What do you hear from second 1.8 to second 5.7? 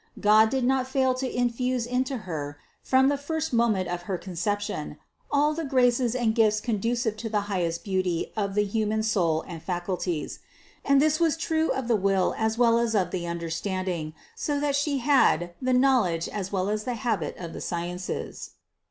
into Her from the first moment of her Conception, all of the